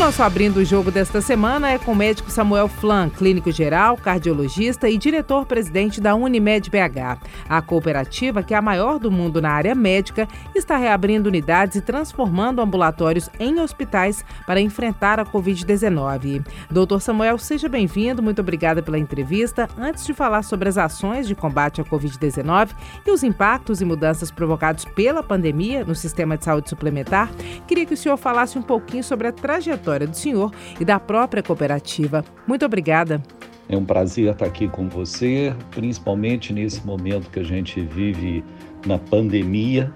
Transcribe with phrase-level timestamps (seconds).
[0.00, 4.88] Nosso Abrindo o Jogo desta semana é com o médico Samuel Flan, clínico geral, cardiologista
[4.88, 7.20] e diretor-presidente da Unimed BH.
[7.46, 11.82] A cooperativa, que é a maior do mundo na área médica, está reabrindo unidades e
[11.82, 16.46] transformando ambulatórios em hospitais para enfrentar a Covid-19.
[16.70, 19.68] Doutor Samuel, seja bem-vindo, muito obrigada pela entrevista.
[19.78, 22.70] Antes de falar sobre as ações de combate à Covid-19
[23.06, 27.30] e os impactos e mudanças provocados pela pandemia no sistema de saúde suplementar,
[27.68, 31.00] queria que o senhor falasse um pouquinho sobre a trajetória trajetória do senhor e da
[31.00, 32.24] própria cooperativa.
[32.46, 33.20] Muito obrigada.
[33.68, 38.44] É um prazer estar aqui com você, principalmente nesse momento que a gente vive
[38.86, 39.92] na pandemia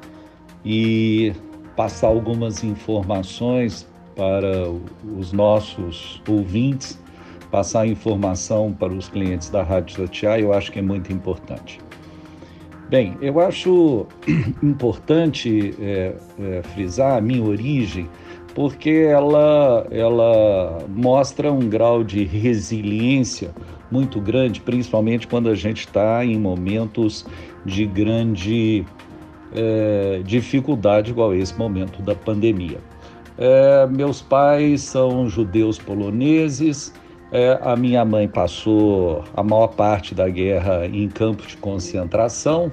[0.64, 1.32] e
[1.76, 4.68] passar algumas informações para
[5.18, 7.00] os nossos ouvintes,
[7.50, 11.80] passar informação para os clientes da Rádio Tatiá, eu acho que é muito importante.
[12.88, 14.06] Bem, eu acho
[14.62, 18.08] importante é, é, frisar a minha origem
[18.54, 23.50] porque ela, ela mostra um grau de resiliência
[23.90, 27.26] muito grande, principalmente quando a gente está em momentos
[27.64, 28.84] de grande
[29.52, 32.78] é, dificuldade, igual esse momento da pandemia.
[33.36, 36.92] É, meus pais são judeus poloneses,
[37.32, 42.70] é, a minha mãe passou a maior parte da guerra em campos de concentração,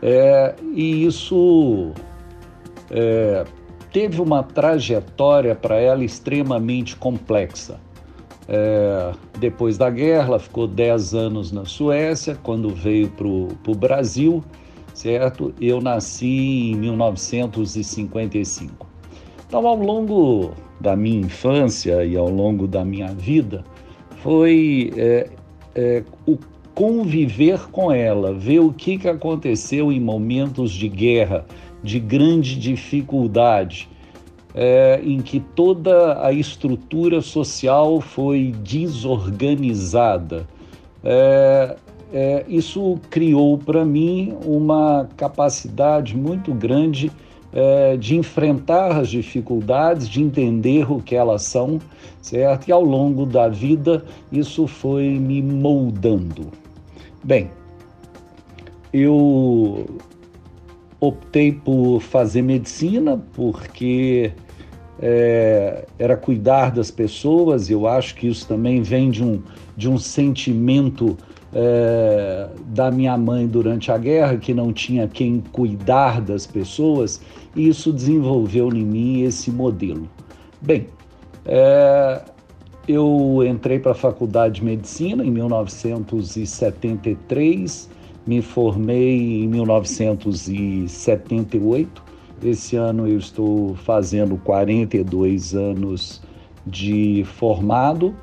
[0.00, 1.92] é, e isso
[2.90, 3.44] é,
[3.92, 7.78] teve uma trajetória para ela extremamente complexa.
[8.48, 14.42] É, depois da guerra, ela ficou 10 anos na Suécia, quando veio para o Brasil,
[14.94, 15.54] certo?
[15.60, 18.86] Eu nasci em 1955.
[19.46, 23.62] Então, ao longo da minha infância e ao longo da minha vida,
[24.22, 25.30] foi é,
[25.74, 26.38] é, o
[26.74, 31.44] conviver com ela, ver o que, que aconteceu em momentos de guerra,
[31.82, 33.90] de grande dificuldade,
[34.54, 40.46] é, em que toda a estrutura social foi desorganizada.
[41.02, 41.76] É,
[42.12, 47.10] é, isso criou para mim uma capacidade muito grande
[47.52, 51.78] é, de enfrentar as dificuldades, de entender o que elas são,
[52.20, 52.68] certo?
[52.68, 56.48] E ao longo da vida isso foi me moldando.
[57.24, 57.50] Bem,
[58.92, 59.86] eu
[61.00, 64.32] optei por fazer medicina porque
[65.02, 67.68] é, era cuidar das pessoas.
[67.68, 69.42] Eu acho que isso também vem de um,
[69.76, 71.16] de um sentimento
[71.52, 77.20] é, da minha mãe durante a guerra, que não tinha quem cuidar das pessoas,
[77.54, 80.08] e isso desenvolveu em mim esse modelo.
[80.60, 80.86] Bem,
[81.44, 82.22] é,
[82.86, 87.90] eu entrei para a faculdade de medicina em 1973
[88.26, 92.02] me formei em 1978.
[92.42, 96.20] Esse ano eu estou fazendo 42 anos
[96.66, 98.14] de formado.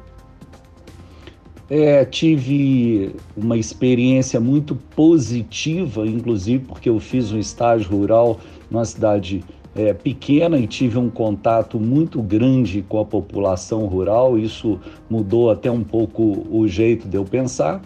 [1.69, 9.43] É, tive uma experiência muito positiva, inclusive porque eu fiz um estágio rural numa cidade
[9.75, 14.37] é, pequena e tive um contato muito grande com a população rural.
[14.37, 17.81] Isso mudou até um pouco o jeito de eu pensar.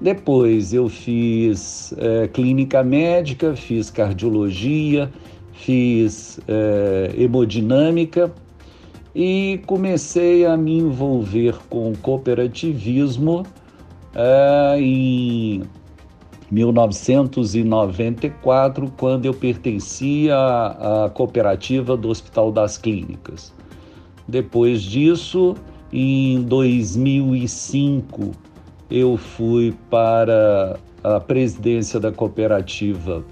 [0.00, 5.12] Depois eu fiz é, clínica médica, fiz cardiologia,
[5.52, 8.32] fiz é, hemodinâmica
[9.14, 13.44] e comecei a me envolver com cooperativismo
[14.14, 15.62] é, em
[16.50, 23.54] 1994, quando eu pertencia à, à cooperativa do Hospital das Clínicas.
[24.28, 25.54] Depois disso,
[25.92, 28.32] em 2005,
[28.90, 33.24] eu fui para a presidência da cooperativa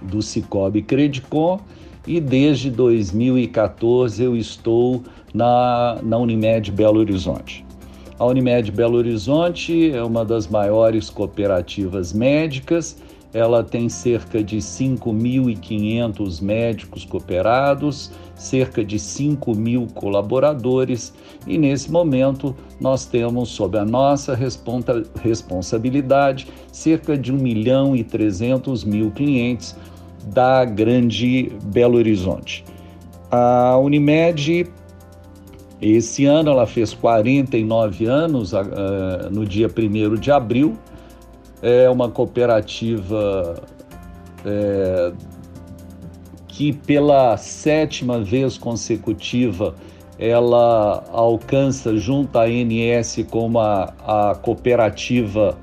[0.00, 1.60] do Cicobi Credicom
[2.06, 5.02] e desde 2014 eu estou
[5.34, 7.64] na, na Unimed Belo Horizonte.
[8.18, 12.96] A Unimed Belo Horizonte é uma das maiores cooperativas médicas,
[13.32, 21.12] ela tem cerca de 5.500 médicos cooperados, cerca de 5 mil colaboradores
[21.46, 28.04] e nesse momento nós temos sob a nossa responsa responsabilidade cerca de 1 milhão e
[28.04, 29.76] 300 mil clientes
[30.26, 32.64] da grande Belo Horizonte.
[33.30, 34.66] A Unimed,
[35.80, 38.58] esse ano, ela fez 49 anos, uh,
[39.30, 40.76] no dia 1 de abril,
[41.62, 43.62] é uma cooperativa
[44.44, 45.12] é,
[46.48, 49.74] que pela sétima vez consecutiva
[50.18, 55.58] ela alcança junto à ANS como a, a cooperativa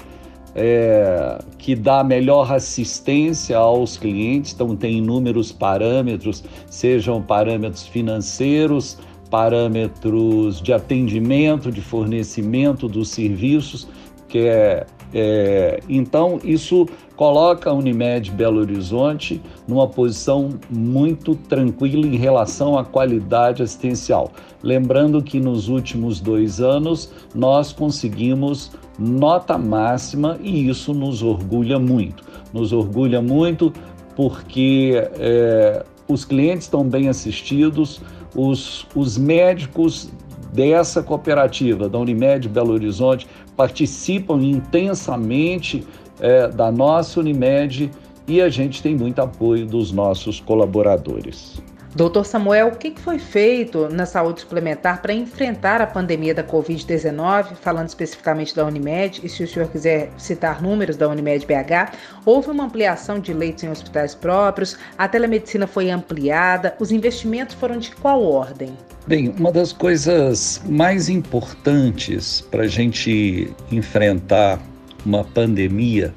[0.56, 9.00] é, que dá melhor assistência aos clientes, então tem inúmeros parâmetros, sejam parâmetros financeiros,
[9.32, 13.88] parâmetros de atendimento, de fornecimento dos serviços,
[14.28, 22.16] que é, é então isso coloca a Unimed Belo Horizonte numa posição muito tranquila em
[22.16, 24.32] relação à qualidade assistencial.
[24.62, 32.24] Lembrando que nos últimos dois anos nós conseguimos nota máxima e isso nos orgulha muito.
[32.52, 33.72] Nos orgulha muito
[34.16, 38.02] porque é, os clientes estão bem assistidos,
[38.36, 40.10] os, os médicos
[40.54, 45.86] dessa cooperativa, da Unimed Belo Horizonte, participam intensamente
[46.20, 47.92] é, da nossa Unimed
[48.28, 51.62] e a gente tem muito apoio dos nossos colaboradores.
[51.96, 57.54] Doutor Samuel, o que foi feito na saúde suplementar para enfrentar a pandemia da Covid-19,
[57.62, 61.96] falando especificamente da Unimed, e se o senhor quiser citar números da Unimed BH,
[62.26, 67.78] houve uma ampliação de leitos em hospitais próprios, a telemedicina foi ampliada, os investimentos foram
[67.78, 68.76] de qual ordem?
[69.06, 74.62] Bem, uma das coisas mais importantes para a gente enfrentar
[75.06, 76.14] uma pandemia,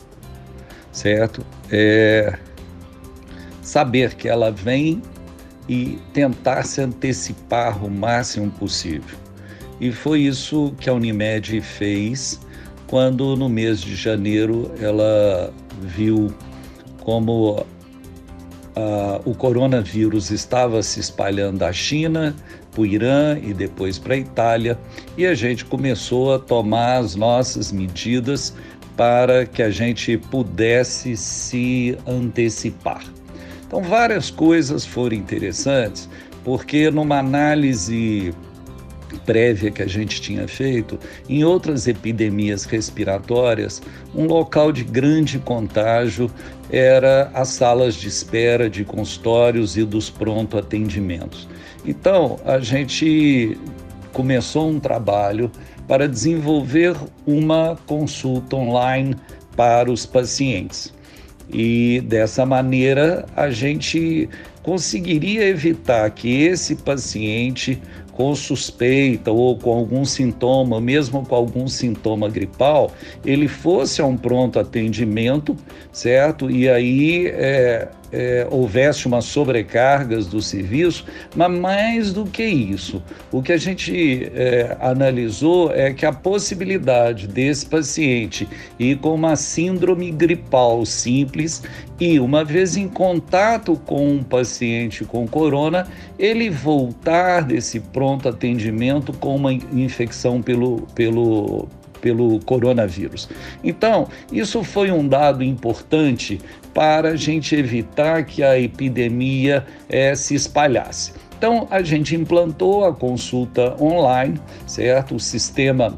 [0.93, 1.45] certo?
[1.69, 2.39] É
[3.61, 5.03] saber que ela vem
[5.69, 9.19] e tentar se antecipar o máximo possível.
[9.81, 12.41] E foi isso que a Unimed fez
[12.87, 16.33] quando, no mês de janeiro, ela viu
[17.01, 17.67] como
[18.77, 22.35] uh, o coronavírus estava se espalhando da China
[22.77, 24.79] para o Irã e depois para a Itália,
[25.17, 28.55] e a gente começou a tomar as nossas medidas
[28.95, 33.03] para que a gente pudesse se antecipar.
[33.67, 36.09] Então, várias coisas foram interessantes,
[36.45, 38.35] porque numa análise
[39.25, 40.99] prévia que a gente tinha feito,
[41.29, 43.83] em outras epidemias respiratórias,
[44.15, 46.31] um local de grande contágio
[46.71, 51.49] era as salas de espera de consultórios e dos pronto atendimentos.
[51.85, 53.57] Então, a gente
[54.13, 55.51] começou um trabalho
[55.87, 59.15] para desenvolver uma consulta online
[59.57, 60.93] para os pacientes.
[61.49, 64.29] E dessa maneira a gente
[64.63, 67.81] conseguiria evitar que esse paciente
[68.17, 72.91] com suspeita ou com algum sintoma, mesmo com algum sintoma gripal,
[73.25, 75.55] ele fosse a um pronto atendimento,
[75.93, 76.51] certo?
[76.51, 81.05] E aí é, é, houvesse uma sobrecarga do serviço,
[81.35, 87.29] mas mais do que isso, o que a gente é, analisou é que a possibilidade
[87.29, 88.49] desse paciente
[88.79, 91.63] ir com uma síndrome gripal simples
[92.01, 95.87] e, uma vez em contato com um paciente com corona,
[96.19, 101.69] ele voltar desse pronto atendimento com uma infecção pelo, pelo,
[102.01, 103.29] pelo coronavírus.
[103.63, 106.41] Então, isso foi um dado importante
[106.77, 111.15] para a gente evitar que a epidemia é, se espalhasse.
[111.39, 115.15] Então, a gente implantou a consulta online, certo?
[115.15, 115.97] O sistema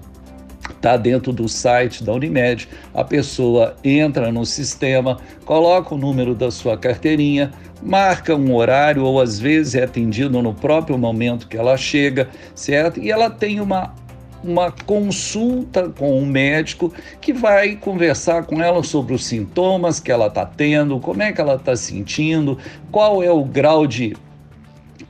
[0.71, 2.69] está dentro do site da Unimed.
[2.95, 7.51] A pessoa entra no sistema, coloca o número da sua carteirinha,
[7.83, 13.01] marca um horário ou às vezes é atendido no próprio momento que ela chega, certo?
[13.01, 13.95] E ela tem uma
[14.43, 20.29] uma consulta com um médico que vai conversar com ela sobre os sintomas que ela
[20.29, 22.59] está tendo, como é que ela está sentindo,
[22.91, 24.17] qual é o grau de,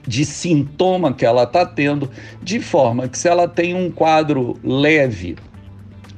[0.06, 2.10] de sintoma que ela está tendo,
[2.42, 5.36] de forma que se ela tem um quadro leve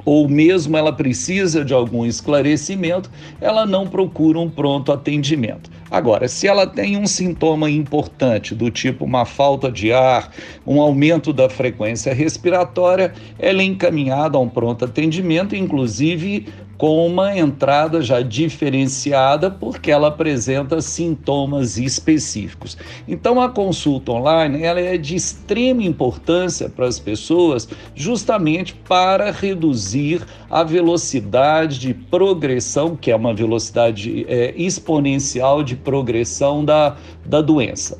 [0.04, 5.70] ou mesmo ela precisa de algum esclarecimento, ela não procura um pronto atendimento.
[5.90, 10.30] Agora, se ela tem um sintoma importante, do tipo uma falta de ar,
[10.66, 16.46] um aumento da frequência respiratória, ela é encaminhada a um pronto atendimento, inclusive
[16.80, 22.74] com uma entrada já diferenciada, porque ela apresenta sintomas específicos.
[23.06, 30.22] Então, a consulta online ela é de extrema importância para as pessoas, justamente para reduzir
[30.50, 37.98] a velocidade de progressão, que é uma velocidade é, exponencial de progressão da, da doença.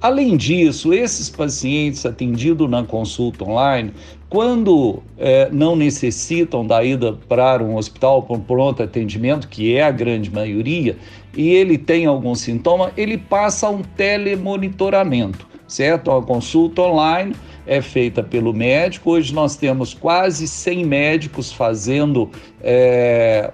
[0.00, 3.92] Além disso, esses pacientes atendidos na consulta online,
[4.28, 9.82] quando é, não necessitam da ida para um hospital para um pronto atendimento, que é
[9.82, 10.96] a grande maioria,
[11.36, 16.10] e ele tem algum sintoma, ele passa um telemonitoramento, certo?
[16.10, 19.12] A consulta online é feita pelo médico.
[19.12, 22.30] Hoje nós temos quase 100 médicos fazendo
[22.62, 23.52] é,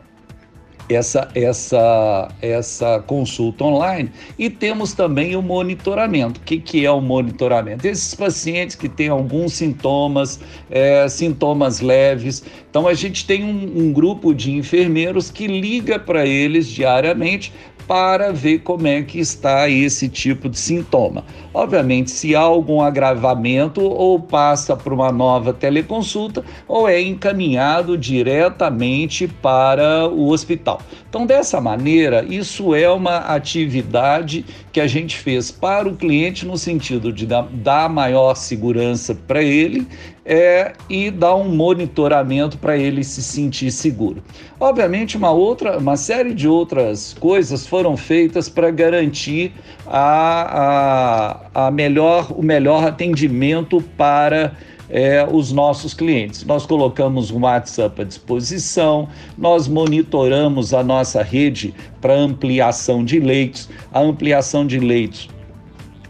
[0.88, 6.40] essa, essa, essa consulta online e temos também o monitoramento.
[6.40, 7.86] O que, que é o monitoramento?
[7.86, 10.40] Esses pacientes que têm alguns sintomas,
[10.70, 12.44] é, sintomas leves.
[12.68, 17.52] Então, a gente tem um, um grupo de enfermeiros que liga para eles diariamente
[17.86, 21.24] para ver como é que está esse tipo de sintoma.
[21.52, 29.28] Obviamente, se há algum agravamento, ou passa para uma nova teleconsulta, ou é encaminhado diretamente
[29.28, 30.80] para o hospital.
[31.08, 36.58] Então, dessa maneira, isso é uma atividade que a gente fez para o cliente no
[36.58, 39.86] sentido de dar maior segurança para ele
[40.24, 44.22] é, e dar um monitoramento para ele se sentir seguro.
[44.58, 49.52] Obviamente, uma outra, uma série de outras coisas foram feitas para garantir
[49.86, 54.52] a, a, a melhor, o melhor atendimento para
[54.88, 56.44] é, os nossos clientes.
[56.44, 63.68] Nós colocamos o WhatsApp à disposição, nós monitoramos a nossa rede para ampliação de leitos.
[63.92, 65.28] A ampliação de leitos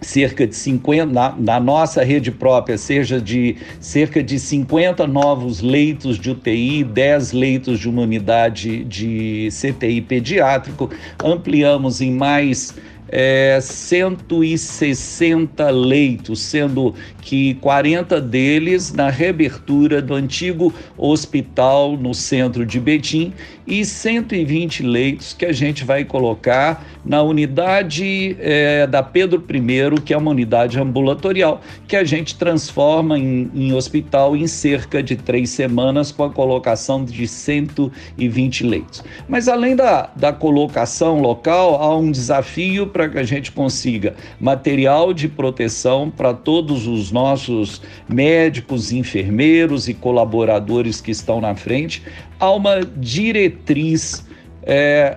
[0.05, 6.19] cerca de 50, na, na, nossa rede própria, seja de cerca de 50 novos leitos
[6.19, 10.91] de UTI, 10 leitos de uma unidade de CTI pediátrico,
[11.23, 12.75] ampliamos em mais
[13.17, 16.93] é, 160 leitos, sendo
[17.23, 23.33] que 40 deles na reabertura do antigo hospital no centro de Betim
[23.67, 30.13] e 120 leitos que a gente vai colocar na unidade é, da Pedro I, que
[30.13, 35.51] é uma unidade ambulatorial, que a gente transforma em, em hospital em cerca de três
[35.51, 39.05] semanas com a colocação de 120 leitos.
[39.29, 45.13] Mas além da, da colocação local, há um desafio para que a gente consiga material
[45.13, 52.03] de proteção para todos os nossos médicos, enfermeiros e colaboradores que estão na frente,
[52.39, 54.27] há uma diretriz
[54.63, 55.17] é,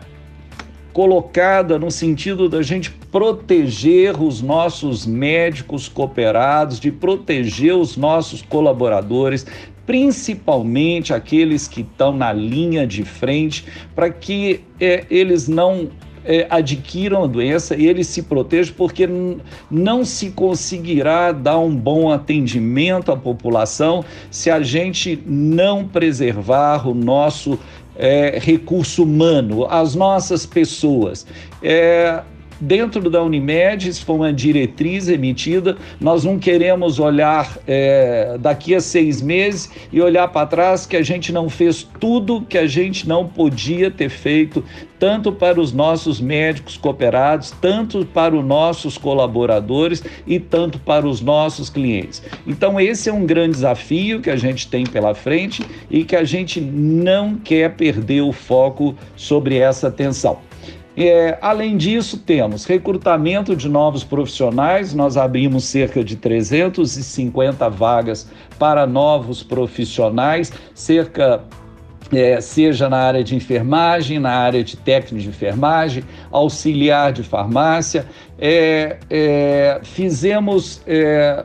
[0.94, 9.46] colocada no sentido da gente proteger os nossos médicos cooperados, de proteger os nossos colaboradores,
[9.86, 13.64] principalmente aqueles que estão na linha de frente,
[13.96, 15.88] para que é, eles não
[16.28, 19.10] é, adquiram a doença e eles se protejam, porque
[19.72, 26.94] não se conseguirá dar um bom atendimento à população se a gente não preservar o
[26.94, 27.58] nosso
[27.96, 31.26] é, recurso humano, as nossas pessoas.
[31.64, 32.22] É,
[32.60, 35.78] dentro da Unimed, isso foi uma diretriz emitida.
[36.00, 41.04] Nós não queremos olhar é, daqui a seis meses e olhar para trás que a
[41.04, 44.64] gente não fez tudo que a gente não podia ter feito,
[45.00, 51.22] tanto para os nossos médicos cooperados, tanto para os nossos colaboradores e tanto para os
[51.22, 52.22] nossos clientes.
[52.46, 56.24] Então, esse é um grande desafio que a gente tem pela frente e que a
[56.24, 60.47] gente não quer perder o foco sobre essa atenção.
[61.00, 68.28] É, além disso, temos recrutamento de novos profissionais, nós abrimos cerca de 350 vagas
[68.58, 71.44] para novos profissionais, cerca
[72.12, 78.06] é, seja na área de enfermagem, na área de técnico de enfermagem, auxiliar de farmácia.
[78.40, 81.44] É, é, fizemos é,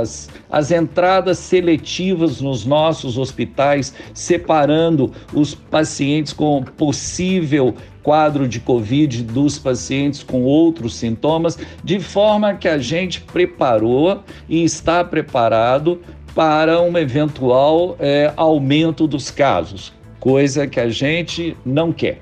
[0.00, 9.22] as, as entradas seletivas nos nossos hospitais, separando os pacientes com possível quadro de Covid
[9.22, 16.00] dos pacientes com outros sintomas, de forma que a gente preparou e está preparado
[16.34, 22.18] para um eventual é, aumento dos casos, coisa que a gente não quer.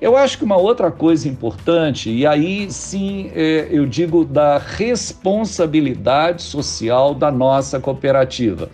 [0.00, 6.42] Eu acho que uma outra coisa importante, e aí sim é, eu digo da responsabilidade
[6.42, 8.68] social da nossa cooperativa.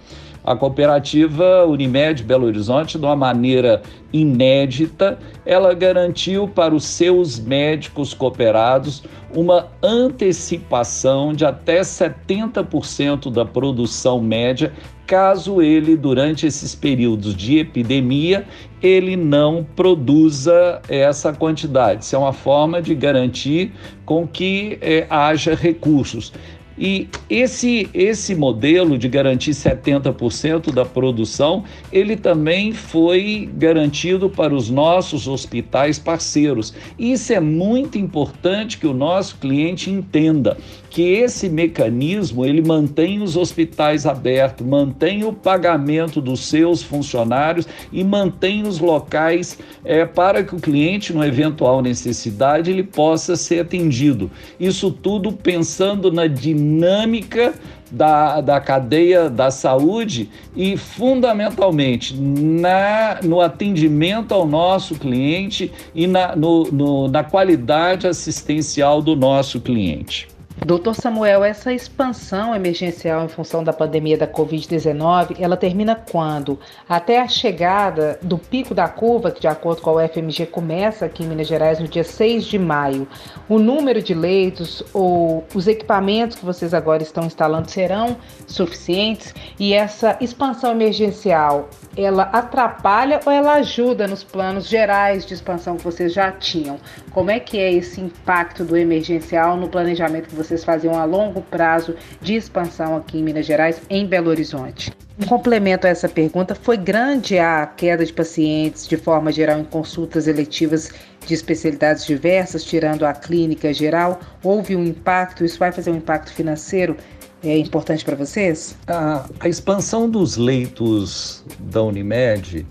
[0.51, 5.17] A cooperativa Unimed Belo Horizonte, de uma maneira inédita,
[5.47, 14.73] ela garantiu para os seus médicos cooperados uma antecipação de até 70% da produção média,
[15.07, 18.45] caso ele, durante esses períodos de epidemia,
[18.83, 22.03] ele não produza essa quantidade.
[22.03, 23.73] Isso é uma forma de garantir
[24.05, 26.33] com que é, haja recursos.
[26.81, 34.71] E esse, esse modelo de garantir 70% da produção, ele também foi garantido para os
[34.71, 36.73] nossos hospitais parceiros.
[36.99, 40.57] Isso é muito importante que o nosso cliente entenda
[40.91, 48.03] que esse mecanismo ele mantém os hospitais abertos, mantém o pagamento dos seus funcionários e
[48.03, 54.29] mantém os locais é, para que o cliente, no eventual necessidade, ele possa ser atendido.
[54.59, 57.55] Isso tudo pensando na dinâmica
[57.91, 66.35] da, da cadeia da saúde e, fundamentalmente, na, no atendimento ao nosso cliente e na,
[66.35, 70.29] no, no, na qualidade assistencial do nosso cliente.
[70.65, 76.59] Doutor Samuel, essa expansão emergencial em função da pandemia da Covid-19, ela termina quando?
[76.87, 81.25] Até a chegada do pico da curva, que de acordo com a UFMG começa aqui
[81.25, 83.09] em Minas Gerais no dia 6 de maio.
[83.49, 89.35] O número de leitos ou os equipamentos que vocês agora estão instalando serão suficientes?
[89.59, 95.85] E essa expansão emergencial, ela atrapalha ou ela ajuda nos planos gerais de expansão que
[95.85, 96.79] vocês já tinham?
[97.13, 101.05] Como é que é esse impacto do emergencial no planejamento que vocês vocês faziam a
[101.05, 104.93] longo prazo de expansão aqui em Minas Gerais, em Belo Horizonte.
[105.17, 109.65] Um complemento a essa pergunta, foi grande a queda de pacientes de forma geral em
[109.65, 110.91] consultas eletivas
[111.25, 114.19] de especialidades diversas, tirando a clínica geral?
[114.43, 115.45] Houve um impacto?
[115.45, 116.97] Isso vai fazer um impacto financeiro
[117.43, 118.77] é importante para vocês?
[118.87, 122.67] A, a, expansão dos leitos da Unimed,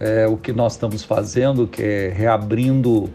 [0.00, 3.10] é, o que nós estamos fazendo, que é reabrindo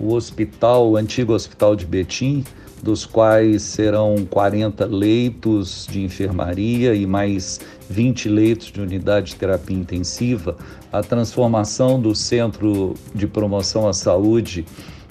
[0.00, 2.44] o hospital, o antigo hospital de Betim,
[2.84, 9.76] dos quais serão 40 leitos de enfermaria e mais 20 leitos de unidade de terapia
[9.76, 10.54] intensiva,
[10.92, 14.66] a transformação do Centro de Promoção à Saúde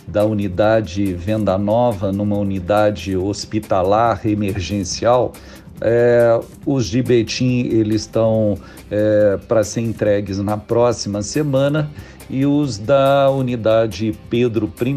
[0.08, 5.34] da unidade Venda Nova numa unidade hospitalar emergencial.
[5.82, 8.56] É, os de Betim eles estão
[8.92, 11.90] é, para ser entregues na próxima semana
[12.30, 14.94] e os da unidade Pedro I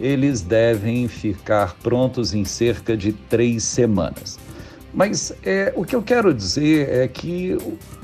[0.00, 4.38] eles devem ficar prontos em cerca de três semanas.
[4.92, 7.56] Mas é, o que eu quero dizer é que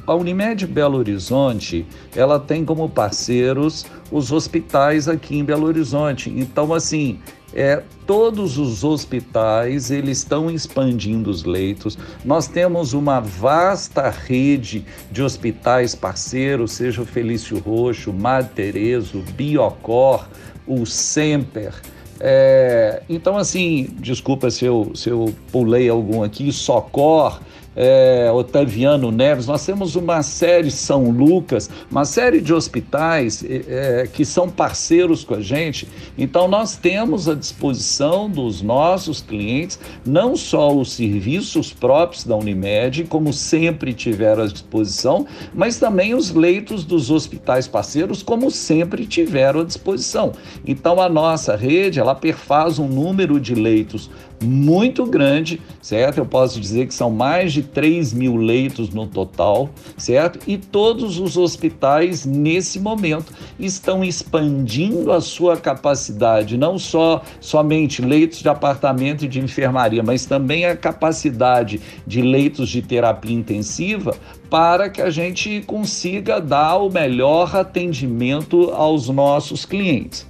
[0.07, 6.31] a Unimed Belo Horizonte ela tem como parceiros os hospitais aqui em Belo Horizonte.
[6.31, 7.19] Então, assim,
[7.55, 11.97] é, todos os hospitais eles estão expandindo os leitos.
[12.25, 19.23] Nós temos uma vasta rede de hospitais parceiros, seja o Felício Roxo, Madre Teresa, o
[19.23, 20.29] Biocor,
[20.67, 21.75] o Semper.
[22.21, 27.41] É, então, assim, desculpa se eu, se eu pulei algum aqui, Socor,
[27.77, 34.25] é, Otaviano Neves, nós temos uma série, São Lucas, uma série de hospitais é, que
[34.25, 35.89] são parceiros com a gente.
[36.17, 43.05] Então, nós temos à disposição dos nossos clientes não só os serviços próprios da Unimed,
[43.05, 49.61] como sempre tiveram à disposição, mas também os leitos dos hospitais parceiros, como sempre tiveram
[49.61, 50.33] à disposição.
[50.67, 54.11] Então, a nossa rede, ela perfaz um número de leitos
[54.43, 56.19] muito grande, certo?
[56.19, 60.39] Eu posso dizer que são mais de 3 mil leitos no total, certo?
[60.47, 68.39] E todos os hospitais, nesse momento, estão expandindo a sua capacidade, não só somente leitos
[68.39, 74.17] de apartamento e de enfermaria, mas também a capacidade de leitos de terapia intensiva
[74.51, 80.27] para que a gente consiga dar o melhor atendimento aos nossos clientes.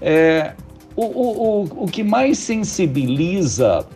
[0.00, 0.54] É,
[0.96, 3.86] o, o, o, o que mais sensibiliza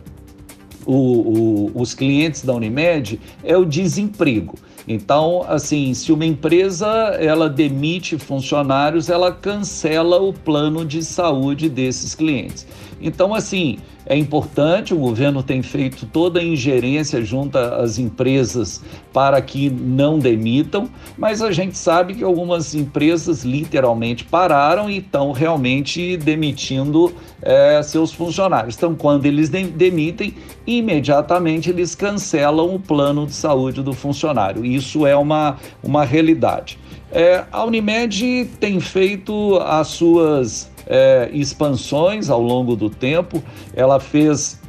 [0.85, 4.55] o, os clientes da Unimed é o desemprego.
[4.87, 6.87] Então, assim, se uma empresa
[7.19, 12.65] ela demite funcionários, ela cancela o plano de saúde desses clientes.
[13.01, 13.79] Então, assim,
[14.09, 20.17] é importante, o governo tem feito toda a ingerência junto às empresas para que não
[20.17, 27.81] demitam, mas a gente sabe que algumas empresas literalmente pararam e estão realmente demitindo é,
[27.83, 28.77] seus funcionários.
[28.77, 30.33] Então, quando eles demitem,
[30.65, 34.65] imediatamente eles cancelam o plano de saúde do funcionário.
[34.65, 36.79] Isso é uma, uma realidade.
[37.11, 43.43] É, a Unimed tem feito as suas é, expansões ao longo do tempo.
[43.75, 44.59] Ela fez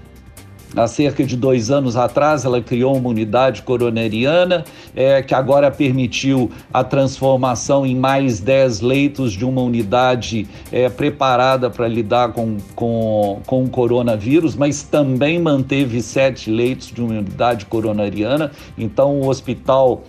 [0.76, 6.50] há cerca de dois anos atrás, ela criou uma unidade coronariana, é, que agora permitiu
[6.72, 13.40] a transformação em mais 10 leitos de uma unidade é, preparada para lidar com, com,
[13.46, 18.50] com o coronavírus, mas também manteve sete leitos de uma unidade coronariana.
[18.76, 20.02] Então, o hospital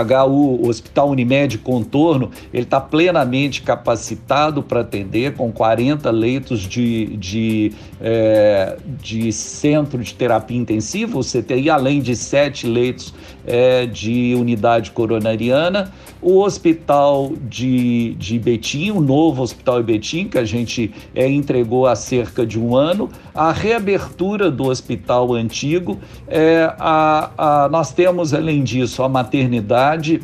[0.00, 7.72] HU, Hospital Unimed Contorno, ele está plenamente capacitado para atender, com 40 leitos de, de,
[8.00, 13.12] é, de centro de terapia intensiva, o CTI, além de sete leitos
[13.46, 15.92] é, de unidade coronariana.
[16.20, 21.86] O Hospital de, de Betim, o novo Hospital de Betim, que a gente é, entregou
[21.86, 28.32] há cerca de um ano, a reabertura do hospital antigo, é, a, a, nós temos,
[28.32, 30.20] além disso, a maternidade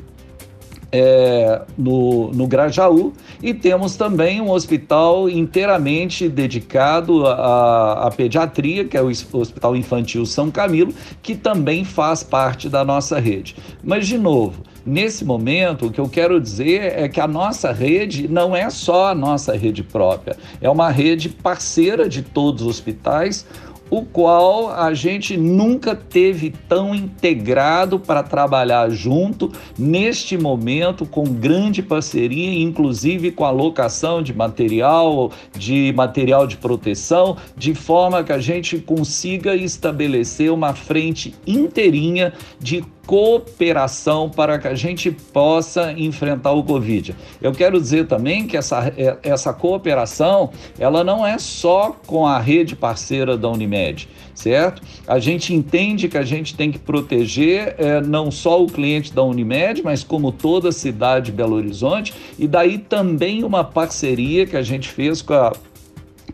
[0.90, 8.96] é, no, no Grajaú e temos também um hospital inteiramente dedicado à, à pediatria, que
[8.96, 13.56] é o Hospital Infantil São Camilo, que também faz parte da nossa rede.
[13.82, 18.26] Mas, de novo, Nesse momento, o que eu quero dizer é que a nossa rede
[18.26, 23.44] não é só a nossa rede própria, é uma rede parceira de todos os hospitais,
[23.90, 31.82] o qual a gente nunca teve tão integrado para trabalhar junto neste momento com grande
[31.82, 38.38] parceria, inclusive com a locação de material, de material de proteção, de forma que a
[38.38, 46.62] gente consiga estabelecer uma frente inteirinha de cooperação para que a gente possa enfrentar o
[46.62, 47.16] Covid.
[47.40, 52.38] Eu quero dizer também que essa, é, essa cooperação, ela não é só com a
[52.38, 54.82] rede parceira da Unimed, certo?
[55.06, 59.22] A gente entende que a gente tem que proteger é, não só o cliente da
[59.22, 64.54] Unimed, mas como toda a cidade de Belo Horizonte, e daí também uma parceria que
[64.54, 65.54] a gente fez com a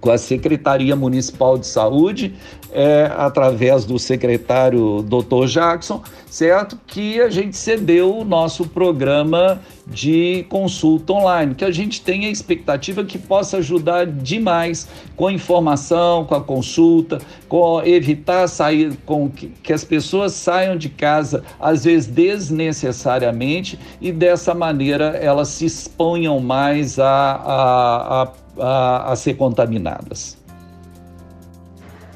[0.05, 2.35] com a Secretaria Municipal de Saúde,
[2.75, 5.47] é, através do secretário Dr.
[5.47, 6.79] Jackson, certo?
[6.87, 12.31] Que a gente cedeu o nosso programa de consulta online, que a gente tem a
[12.31, 19.31] expectativa que possa ajudar demais com a informação, com a consulta, com evitar sair, com
[19.31, 25.67] que, que as pessoas saiam de casa, às vezes desnecessariamente, e dessa maneira elas se
[25.67, 30.37] exponham mais a, a, a a, a ser contaminadas.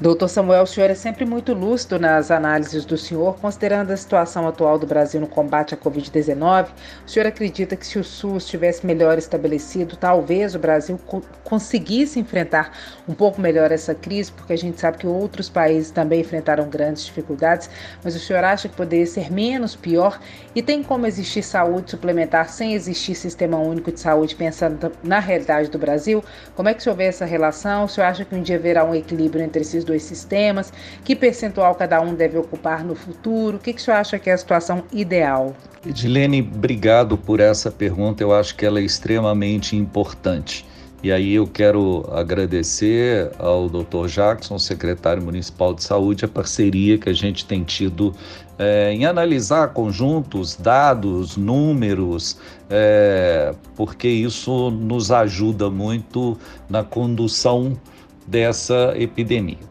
[0.01, 4.47] Doutor Samuel, o senhor é sempre muito lúcido nas análises do senhor, considerando a situação
[4.47, 6.69] atual do Brasil no combate à Covid-19.
[7.05, 12.17] O senhor acredita que se o SUS estivesse melhor estabelecido, talvez o Brasil co conseguisse
[12.17, 12.71] enfrentar
[13.09, 17.03] um pouco melhor essa crise, porque a gente sabe que outros países também enfrentaram grandes
[17.03, 17.69] dificuldades,
[18.01, 20.17] mas o senhor acha que poderia ser menos pior?
[20.55, 25.69] E tem como existir saúde suplementar sem existir sistema único de saúde, pensando na realidade
[25.69, 26.23] do Brasil?
[26.55, 27.83] Como é que o senhor vê essa relação?
[27.83, 30.71] O senhor acha que um dia haverá um equilíbrio entre esses dois sistemas?
[31.03, 33.57] Que percentual cada um deve ocupar no futuro?
[33.57, 35.55] O que, que o senhor acha que é a situação ideal?
[35.85, 38.23] Edilene, obrigado por essa pergunta.
[38.23, 40.65] Eu acho que ela é extremamente importante.
[41.01, 44.07] E aí eu quero agradecer ao Dr.
[44.07, 48.13] Jackson, secretário municipal de saúde, a parceria que a gente tem tido
[48.57, 52.37] é, em analisar conjuntos, dados, números,
[52.69, 56.37] é, porque isso nos ajuda muito
[56.69, 57.79] na condução
[58.27, 59.69] dessa epidemia.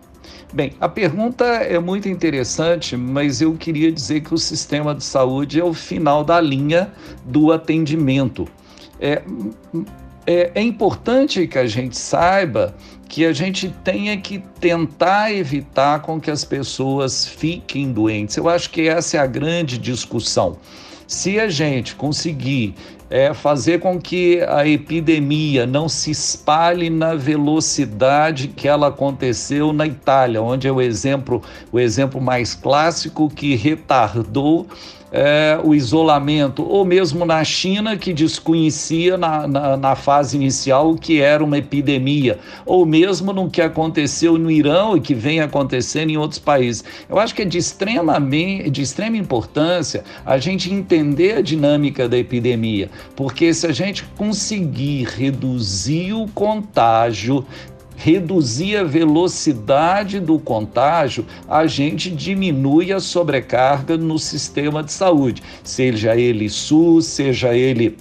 [0.53, 5.61] Bem, a pergunta é muito interessante, mas eu queria dizer que o sistema de saúde
[5.61, 6.91] é o final da linha
[7.27, 8.49] do atendimento.
[8.99, 9.23] É,
[10.27, 12.75] é, é importante que a gente saiba
[13.09, 18.37] que a gente tenha que tentar evitar com que as pessoas fiquem doentes.
[18.37, 20.59] Eu acho que essa é a grande discussão.
[21.07, 22.75] Se a gente conseguir
[23.11, 29.87] é, fazer com que a epidemia não se espalhe na velocidade que ela aconteceu na
[29.87, 31.43] Itália, onde é o exemplo,
[31.73, 34.67] o exemplo mais clássico que retardou
[35.11, 40.99] é, o isolamento, ou mesmo na China, que desconhecia na, na, na, fase inicial o
[40.99, 46.11] que era uma epidemia, ou mesmo no que aconteceu no Irã e que vem acontecendo
[46.11, 46.85] em outros países.
[47.09, 52.19] Eu acho que é de, extremamente, de extrema importância a gente entender a dinâmica da
[52.19, 57.45] epidemia, porque se a gente conseguir reduzir o contágio,
[57.99, 66.17] reduzir a velocidade do contágio, a gente diminui a sobrecarga no sistema de saúde, seja
[66.17, 67.99] ele SUS, seja ele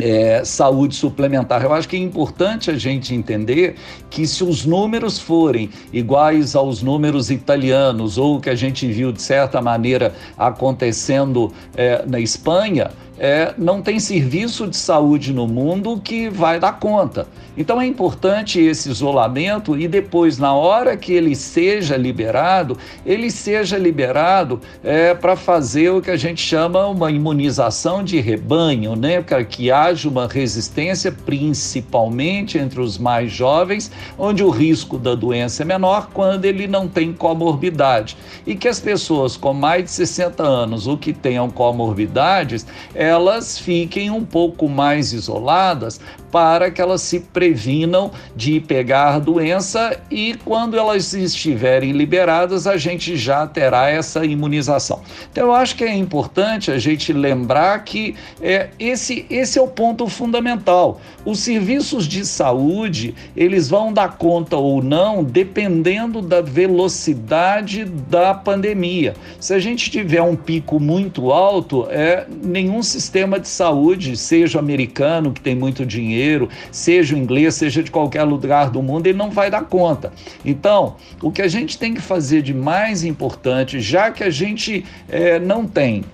[0.00, 1.62] é, saúde suplementar.
[1.62, 3.76] Eu acho que é importante a gente entender
[4.08, 9.22] que se os números forem iguais aos números italianos ou que a gente viu de
[9.22, 12.90] certa maneira acontecendo é, na Espanha,
[13.20, 17.28] é, não tem serviço de saúde no mundo que vai dar conta.
[17.54, 23.76] Então é importante esse isolamento e depois, na hora que ele seja liberado, ele seja
[23.76, 29.20] liberado é, para fazer o que a gente chama uma imunização de rebanho, né?
[29.20, 35.62] para que haja uma resistência, principalmente entre os mais jovens, onde o risco da doença
[35.62, 38.16] é menor quando ele não tem comorbidade.
[38.46, 43.58] E que as pessoas com mais de 60 anos ou que tenham comorbidades, é, elas
[43.58, 50.78] fiquem um pouco mais isoladas para que elas se previnam de pegar doença e quando
[50.78, 55.00] elas estiverem liberadas, a gente já terá essa imunização.
[55.30, 59.66] Então, eu acho que é importante a gente lembrar que é, esse, esse é o
[59.66, 61.00] ponto fundamental.
[61.24, 69.14] Os serviços de saúde, eles vão dar conta ou não, dependendo da velocidade da pandemia.
[69.40, 72.99] Se a gente tiver um pico muito alto, é nenhum sistema
[73.40, 78.82] de saúde, seja americano, que tem muito dinheiro, seja inglês, seja de qualquer lugar do
[78.82, 80.12] mundo, ele não vai dar conta.
[80.44, 84.84] Então, o que a gente tem que fazer de mais importante, já que a gente
[85.08, 86.04] é, não tem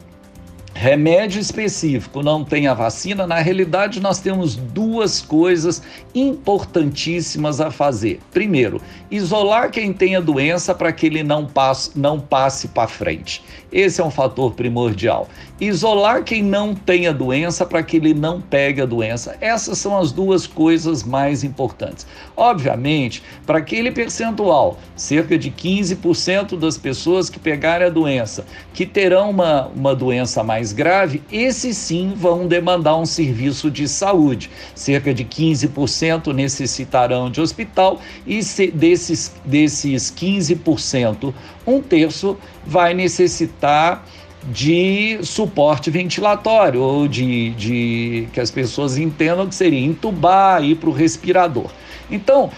[0.76, 5.82] remédio específico, não tem a vacina, na realidade nós temos duas coisas
[6.14, 8.20] importantíssimas a fazer.
[8.30, 13.42] Primeiro, isolar quem tem a doença para que ele não passe, não passe para frente.
[13.76, 15.28] Esse é um fator primordial.
[15.60, 19.36] Isolar quem não tem a doença para que ele não pegue a doença.
[19.38, 22.06] Essas são as duas coisas mais importantes.
[22.34, 29.28] Obviamente, para aquele percentual, cerca de 15% das pessoas que pegarem a doença, que terão
[29.28, 34.50] uma, uma doença mais grave, esses sim vão demandar um serviço de saúde.
[34.74, 38.40] Cerca de 15% necessitarão de hospital e
[38.72, 41.34] desses, desses 15%,
[41.66, 44.04] um terço vai necessitar
[44.44, 50.88] de suporte ventilatório, ou de, de que as pessoas entendam que seria entubar, ir para
[50.88, 51.70] o respirador.
[52.10, 52.50] Então,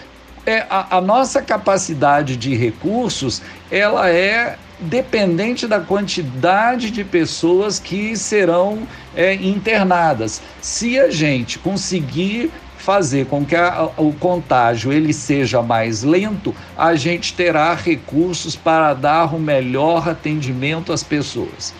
[0.45, 3.41] é, a, a nossa capacidade de recursos,
[3.71, 10.41] ela é dependente da quantidade de pessoas que serão é, internadas.
[10.61, 12.51] Se a gente conseguir
[12.89, 18.95] fazer com que a, o contágio ele seja mais lento, a gente terá recursos para
[18.95, 21.71] dar o melhor atendimento às pessoas.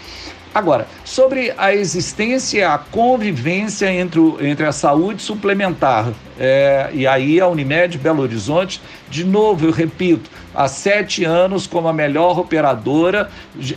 [0.54, 7.08] Agora, sobre a existência e a convivência entre, o, entre a saúde suplementar é, e
[7.08, 12.38] aí a Unimed Belo Horizonte, de novo, eu repito, há sete anos como a melhor
[12.38, 13.32] operadora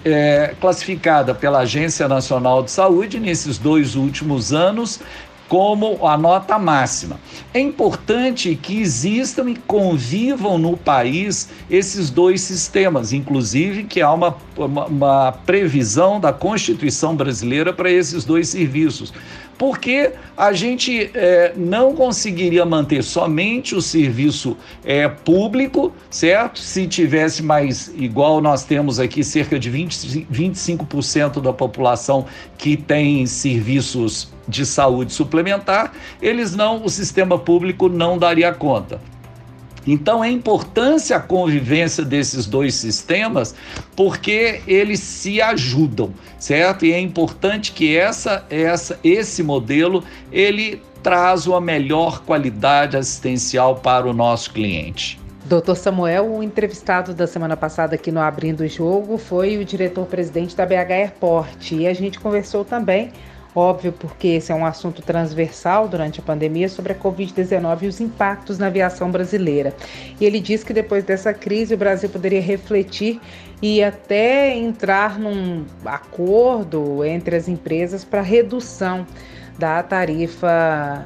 [0.04, 5.00] é, classificada pela Agência Nacional de Saúde, nesses dois últimos anos,
[5.52, 7.20] como a nota máxima.
[7.52, 14.34] É importante que existam e convivam no país esses dois sistemas, inclusive que há uma,
[14.56, 19.12] uma, uma previsão da Constituição brasileira para esses dois serviços
[19.58, 26.58] porque a gente é, não conseguiria manter somente o serviço é, público, certo?
[26.58, 32.26] Se tivesse mais, igual nós temos aqui, cerca de 20, 25% da população
[32.58, 39.00] que tem serviços de saúde suplementar, eles não, o sistema público não daria conta.
[39.86, 43.54] Então é importância a convivência desses dois sistemas
[43.96, 46.86] porque eles se ajudam, certo?
[46.86, 54.06] E é importante que essa, essa, esse modelo ele traz uma melhor qualidade assistencial para
[54.06, 55.20] o nosso cliente.
[55.44, 60.56] Doutor Samuel, o entrevistado da semana passada aqui no Abrindo o Jogo foi o diretor-presidente
[60.56, 63.10] da BH Airport e a gente conversou também
[63.54, 68.00] Óbvio, porque esse é um assunto transversal durante a pandemia sobre a Covid-19 e os
[68.00, 69.74] impactos na aviação brasileira.
[70.18, 73.20] E ele diz que depois dessa crise o Brasil poderia refletir
[73.60, 79.06] e até entrar num acordo entre as empresas para redução
[79.58, 81.04] da tarifa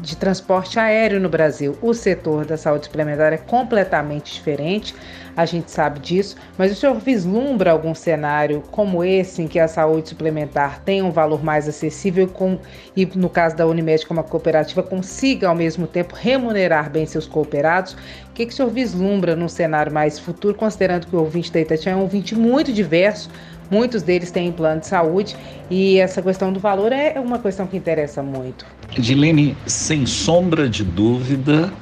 [0.00, 1.76] de transporte aéreo no Brasil.
[1.80, 4.94] O setor da saúde suplementar é completamente diferente,
[5.36, 9.68] a gente sabe disso, mas o senhor vislumbra algum cenário como esse, em que a
[9.68, 12.58] saúde suplementar tem um valor mais acessível com,
[12.96, 17.26] e, no caso da Unimed, como a cooperativa, consiga ao mesmo tempo remunerar bem seus
[17.26, 17.94] cooperados?
[18.28, 21.60] O que, que o senhor vislumbra num cenário mais futuro, considerando que o ouvinte da
[21.60, 23.30] Itatiaia é um ouvinte muito diverso?
[23.70, 25.34] Muitos deles têm plano de saúde
[25.70, 28.66] e essa questão do valor é uma questão que interessa muito.
[28.94, 31.72] Edilene, sem sombra de dúvida,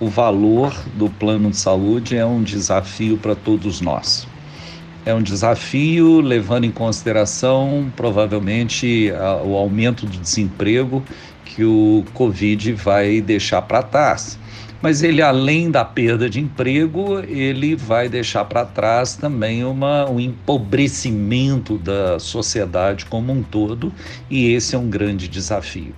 [0.00, 4.26] o valor do plano de saúde é um desafio para todos nós.
[5.06, 9.12] É um desafio levando em consideração provavelmente
[9.44, 11.02] o aumento do desemprego
[11.44, 14.38] que o Covid vai deixar para trás
[14.84, 20.20] mas ele além da perda de emprego, ele vai deixar para trás também uma, um
[20.20, 23.90] empobrecimento da sociedade como um todo,
[24.28, 25.94] e esse é um grande desafio.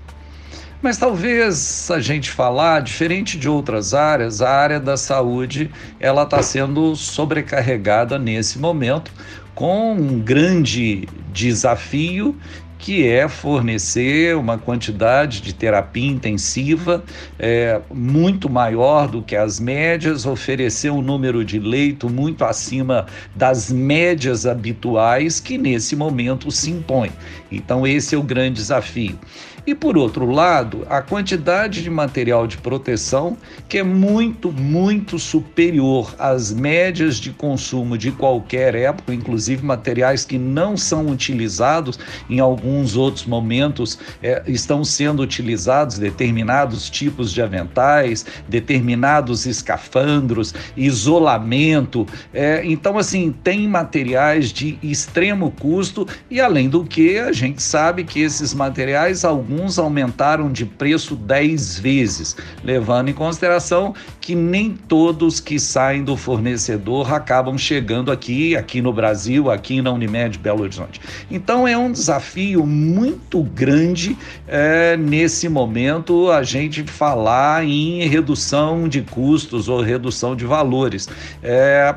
[0.83, 6.43] Mas talvez a gente falar, diferente de outras áreas, a área da saúde ela está
[6.43, 9.11] sendo sobrecarregada nesse momento
[9.55, 12.37] com um grande desafio
[12.79, 17.03] que é fornecer uma quantidade de terapia intensiva
[17.39, 23.73] é, muito maior do que as médias, oferecer um número de leito muito acima das
[23.73, 27.11] médias habituais que nesse momento se impõe.
[27.51, 29.19] Então, esse é o grande desafio.
[29.66, 33.37] E por outro lado, a quantidade de material de proteção
[33.68, 40.38] que é muito, muito superior às médias de consumo de qualquer época, inclusive materiais que
[40.38, 41.98] não são utilizados
[42.31, 52.07] em alguns outros momentos, é, estão sendo utilizados determinados tipos de aventais, determinados escafandros, isolamento.
[52.33, 58.05] É, então, assim, tem materiais de extremo custo e, além do que, a gente sabe
[58.05, 65.40] que esses materiais, alguns aumentaram de preço 10 vezes, levando em consideração que nem todos
[65.40, 71.01] que saem do fornecedor acabam chegando aqui, aqui no Brasil, aqui na Unimed Belo Horizonte.
[71.31, 74.16] Então, é um desafio muito grande
[74.47, 81.09] é, nesse momento a gente falar em redução de custos ou redução de valores.
[81.42, 81.95] É,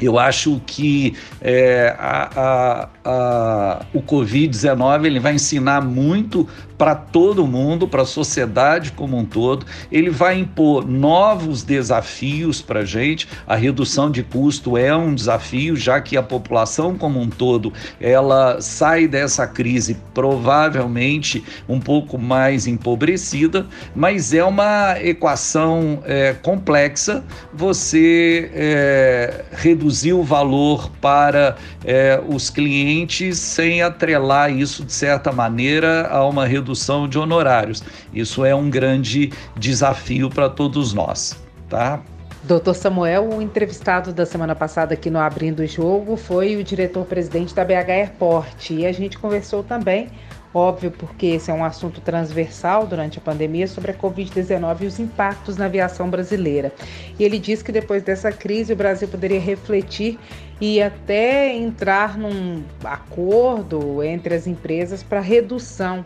[0.00, 6.48] eu acho que é, a, a, a, o Covid-19 ele vai ensinar muito
[6.80, 9.66] para todo mundo, para a sociedade como um todo.
[9.92, 13.28] Ele vai impor novos desafios para a gente.
[13.46, 18.62] A redução de custo é um desafio, já que a população como um todo ela
[18.62, 27.22] sai dessa crise provavelmente um pouco mais empobrecida, mas é uma equação é, complexa.
[27.52, 36.08] Você é, reduzir o valor para é, os clientes sem atrelar isso de certa maneira
[36.08, 37.82] a uma redução redução de honorários.
[38.12, 41.36] Isso é um grande desafio para todos nós,
[41.68, 42.00] tá?
[42.42, 47.54] Doutor Samuel, o entrevistado da semana passada aqui no Abrindo o Jogo foi o diretor-presidente
[47.54, 50.08] da BH Airport e a gente conversou também,
[50.54, 54.98] óbvio, porque esse é um assunto transversal durante a pandemia, sobre a Covid-19 e os
[54.98, 56.72] impactos na aviação brasileira.
[57.18, 60.18] E ele disse que depois dessa crise o Brasil poderia refletir
[60.60, 66.04] e até entrar num acordo entre as empresas para redução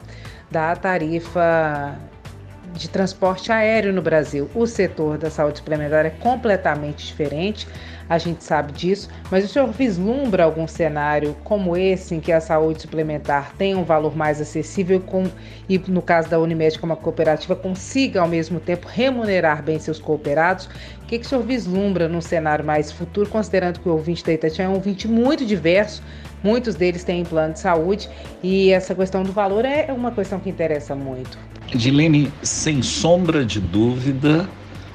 [0.55, 1.99] da tarifa
[2.75, 4.49] de transporte aéreo no Brasil.
[4.55, 7.67] O setor da saúde suplementar é completamente diferente,
[8.09, 12.40] a gente sabe disso, mas o senhor vislumbra algum cenário como esse, em que a
[12.40, 15.25] saúde suplementar tem um valor mais acessível com,
[15.69, 19.99] e, no caso da Unimed, como a cooperativa, consiga ao mesmo tempo remunerar bem seus
[19.99, 20.67] cooperados?
[21.03, 24.33] O que, que o senhor vislumbra num cenário mais futuro, considerando que o ouvinte da
[24.33, 26.01] Itatiaia é um ouvinte muito diverso,
[26.45, 28.07] Muitos deles têm plano de saúde
[28.43, 31.39] e essa questão do valor é uma questão que interessa muito.
[31.75, 34.47] Dilene, sem sombra de dúvida,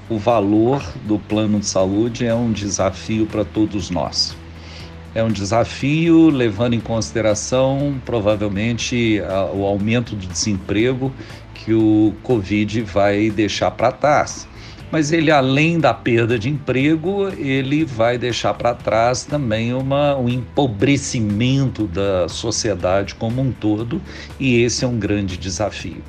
[0.07, 4.37] o valor do plano de saúde é um desafio para todos nós.
[5.15, 9.19] É um desafio levando em consideração provavelmente
[9.51, 11.11] o aumento do desemprego
[11.55, 14.47] que o Covid vai deixar para trás
[14.91, 20.27] mas ele além da perda de emprego, ele vai deixar para trás também uma, um
[20.27, 24.01] empobrecimento da sociedade como um todo,
[24.39, 26.01] e esse é um grande desafio.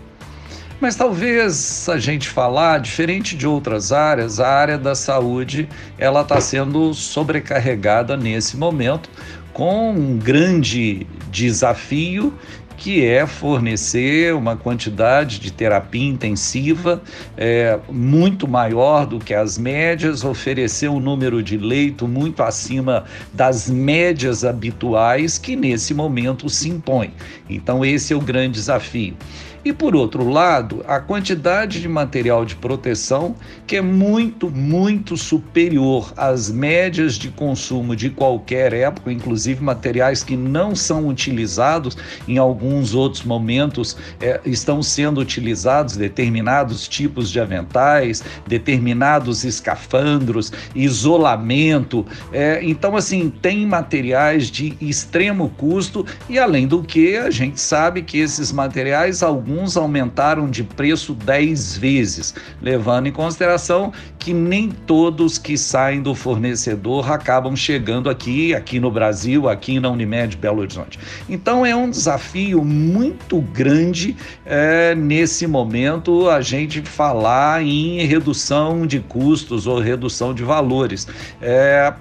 [0.80, 6.40] Mas talvez a gente falar, diferente de outras áreas, a área da saúde ela está
[6.40, 9.10] sendo sobrecarregada nesse momento
[9.52, 12.32] com um grande desafio
[12.80, 17.02] que é fornecer uma quantidade de terapia intensiva
[17.36, 23.68] é, muito maior do que as médias, oferecer um número de leito muito acima das
[23.68, 27.12] médias habituais que nesse momento se impõe.
[27.50, 29.14] Então, esse é o grande desafio.
[29.62, 36.14] E por outro lado, a quantidade de material de proteção que é muito, muito superior
[36.16, 41.94] às médias de consumo de qualquer época, inclusive materiais que não são utilizados
[42.26, 52.06] em alguns outros momentos, é, estão sendo utilizados determinados tipos de aventais, determinados escafandros, isolamento.
[52.32, 58.00] É, então, assim, tem materiais de extremo custo e, além do que, a gente sabe
[58.00, 64.70] que esses materiais, alguns alguns aumentaram de preço 10 vezes, levando em consideração que nem
[64.70, 70.60] todos que saem do fornecedor acabam chegando aqui, aqui no Brasil, aqui na Unimed Belo
[70.60, 71.00] Horizonte.
[71.28, 79.00] Então é um desafio muito grande é, nesse momento a gente falar em redução de
[79.00, 81.08] custos ou redução de valores.
[81.42, 81.92] É,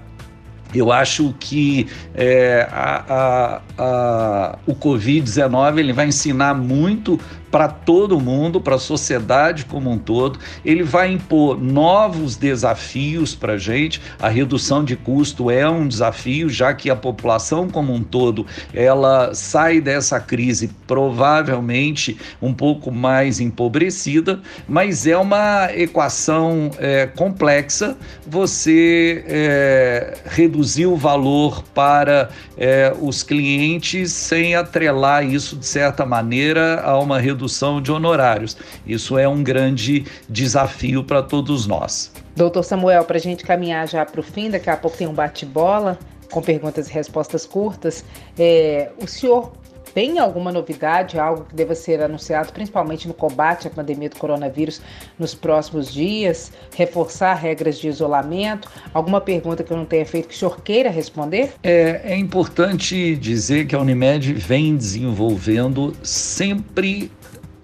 [0.74, 7.20] eu acho que é, a, a, a, o Covid-19 ele vai ensinar muito
[7.52, 10.40] para todo mundo, para a sociedade como um todo.
[10.64, 14.02] Ele vai impor novos desafios para a gente.
[14.20, 19.34] A redução de custo é um desafio, já que a população como um todo ela
[19.34, 27.98] sai dessa crise provavelmente um pouco mais empobrecida, mas é uma equação é, complexa.
[28.28, 36.82] Você é, reduzir o valor para é, os clientes sem atrelar isso de certa maneira
[36.82, 38.58] a uma redução redução de honorários.
[38.86, 42.12] Isso é um grande desafio para todos nós.
[42.36, 45.14] Doutor Samuel, para a gente caminhar já para o fim, daqui a pouco tem um
[45.14, 45.98] bate-bola
[46.30, 48.04] com perguntas e respostas curtas.
[48.38, 49.52] É, o senhor
[49.94, 54.82] tem alguma novidade, algo que deva ser anunciado, principalmente no combate à pandemia do coronavírus
[55.18, 56.52] nos próximos dias?
[56.76, 58.70] Reforçar regras de isolamento?
[58.94, 61.54] Alguma pergunta que eu não tenha feito que o senhor queira responder?
[61.64, 67.12] É, é importante dizer que a Unimed vem desenvolvendo sempre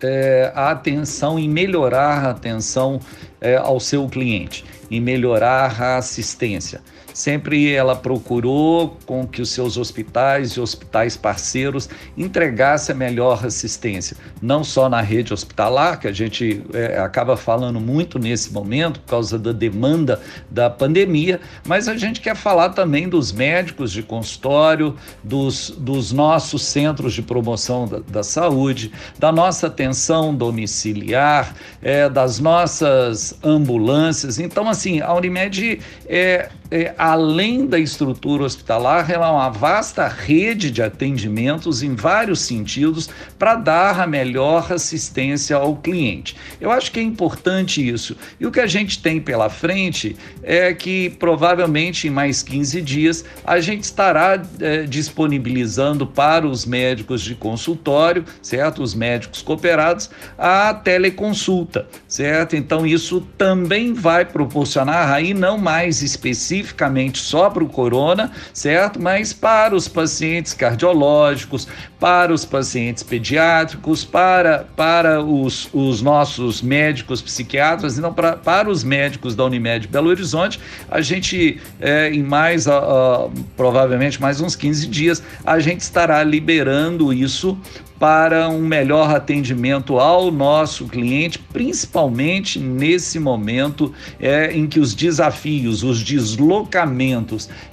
[0.01, 2.99] é, a atenção em melhorar a atenção
[3.39, 6.81] é, ao seu cliente, em melhorar a assistência.
[7.15, 11.87] Sempre ela procurou com que os seus hospitais e hospitais parceiros
[12.17, 17.79] entregassem a melhor assistência, não só na rede hospitalar, que a gente é, acaba falando
[17.79, 20.19] muito nesse momento por causa da demanda
[20.51, 24.93] da pandemia, mas a gente quer falar também dos médicos de consultório,
[25.23, 32.41] dos, dos nossos centros de promoção da, da saúde, da nossa atenção domiciliar, é, das
[32.41, 34.37] nossas ambulâncias.
[34.37, 40.71] Então, assim, a Unimed é, é além da estrutura hospitalar, ela é uma vasta rede
[40.71, 46.35] de atendimentos em vários sentidos para dar a melhor assistência ao cliente.
[46.59, 48.17] Eu acho que é importante isso.
[48.39, 53.23] E o que a gente tem pela frente é que provavelmente em mais 15 dias
[53.43, 58.81] a gente estará é, disponibilizando para os médicos de consultório, certo?
[58.81, 62.55] Os médicos cooperados, a teleconsulta, certo?
[62.55, 69.01] Então isso também vai proporcionar aí não mais especificamente só só para o corona, certo?
[69.01, 71.67] Mas para os pacientes cardiológicos,
[71.99, 78.83] para os pacientes pediátricos, para, para os, os nossos médicos psiquiatras, então para, para os
[78.85, 84.87] médicos da Unimed Belo Horizonte, a gente, é, em mais, uh, provavelmente mais uns 15
[84.87, 87.57] dias, a gente estará liberando isso
[87.99, 95.83] para um melhor atendimento ao nosso cliente, principalmente nesse momento é, em que os desafios,
[95.83, 96.84] os deslocamentos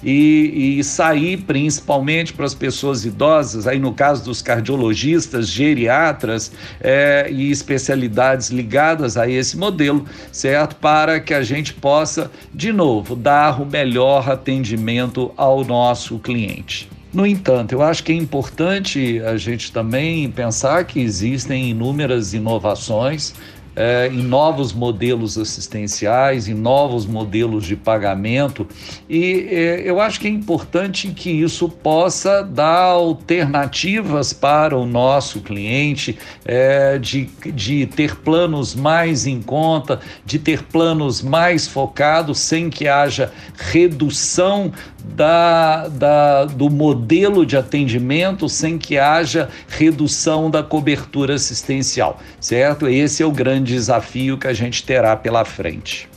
[0.02, 7.28] e, e sair principalmente para as pessoas idosas, aí no caso dos cardiologistas, geriatras é,
[7.30, 10.76] e especialidades ligadas a esse modelo, certo?
[10.76, 16.88] Para que a gente possa, de novo, dar o melhor atendimento ao nosso cliente.
[17.12, 23.34] No entanto, eu acho que é importante a gente também pensar que existem inúmeras inovações
[23.74, 28.66] é, em novos modelos assistenciais, em novos modelos de pagamento,
[29.08, 35.40] e é, eu acho que é importante que isso possa dar alternativas para o nosso
[35.40, 42.68] cliente, é, de, de ter planos mais em conta, de ter planos mais focados, sem
[42.68, 44.72] que haja redução
[45.04, 52.88] da, da, do modelo de atendimento sem que haja redução da cobertura assistencial, certo?
[52.88, 56.08] Esse é o grande desafio que a gente terá pela frente.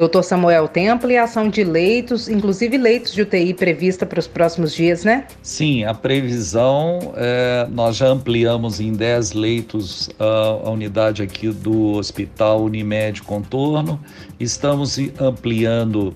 [0.00, 5.04] Doutor Samuel, tem ampliação de leitos, inclusive leitos de UTI prevista para os próximos dias,
[5.04, 5.26] né?
[5.42, 11.98] Sim, a previsão, é, nós já ampliamos em 10 leitos a, a unidade aqui do
[11.98, 14.00] Hospital Unimed Contorno,
[14.38, 16.14] estamos ampliando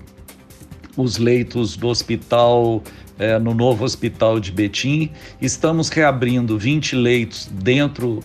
[0.97, 2.81] os leitos do hospital,
[3.19, 5.11] é, no novo hospital de Betim.
[5.41, 8.21] Estamos reabrindo 20 leitos dentro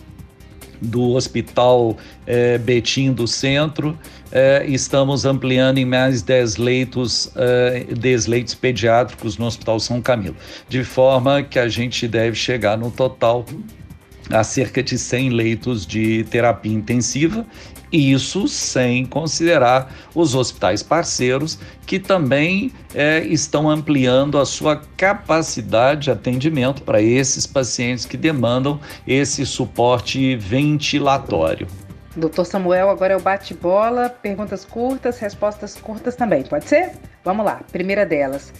[0.81, 3.97] do Hospital é, Betim do Centro.
[4.31, 10.35] É, estamos ampliando em mais 10 leitos, é, 10 leitos pediátricos no Hospital São Camilo,
[10.69, 13.45] de forma que a gente deve chegar no total
[14.31, 17.45] a cerca de 100 leitos de terapia intensiva
[17.91, 26.11] isso sem considerar os hospitais parceiros que também é, estão ampliando a sua capacidade de
[26.11, 31.67] atendimento para esses pacientes que demandam esse suporte ventilatório.
[32.15, 36.91] Doutor Samuel, agora é o bate-bola, perguntas curtas, respostas curtas também, pode ser?
[37.23, 38.53] Vamos lá, primeira delas.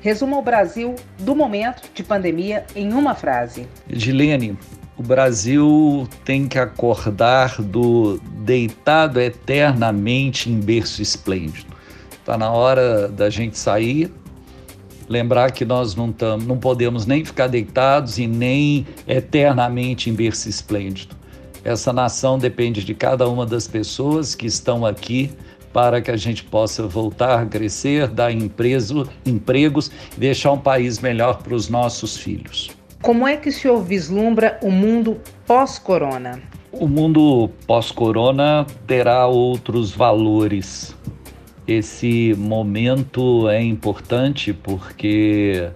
[0.00, 3.66] Resuma o Brasil do momento de pandemia em uma frase.
[3.88, 4.56] Edilene,
[4.96, 11.74] o Brasil tem que acordar do deitado eternamente em berço esplêndido.
[12.12, 14.10] Está na hora da gente sair,
[15.08, 20.48] lembrar que nós não, tam, não podemos nem ficar deitados e nem eternamente em berço
[20.48, 21.16] esplêndido.
[21.64, 25.30] Essa nação depende de cada uma das pessoas que estão aqui
[25.72, 31.00] para que a gente possa voltar a crescer, dar empreso, empregos e deixar um país
[31.00, 32.70] melhor para os nossos filhos.
[33.02, 36.40] Como é que o senhor vislumbra o mundo pós-corona?
[36.72, 40.96] O mundo pós-corona terá outros valores.
[41.66, 45.70] Esse momento é importante porque